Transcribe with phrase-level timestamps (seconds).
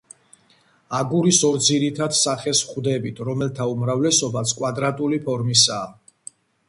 [0.99, 6.33] აგურის ორ ძირითად სახეს ვხვდებით, რომელთა უმრავლესობაც კვადრატული ფორმისაა.